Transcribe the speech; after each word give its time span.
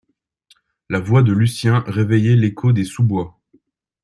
La 0.89 0.99
voix 0.99 1.21
de 1.21 1.31
Lucien 1.31 1.81
réveillait 1.85 2.35
l’écho 2.35 2.73
des 2.73 2.85
sous-bois. 2.85 3.37